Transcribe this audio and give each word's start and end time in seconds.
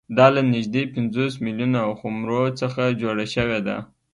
دا 0.17 0.27
له 0.35 0.41
نږدې 0.53 0.83
پنځوس 0.93 1.33
میلیونه 1.45 1.79
خُمرو 1.99 2.43
څخه 2.59 2.83
جوړه 3.01 3.25
شوې 3.35 3.59
ده 3.67 3.77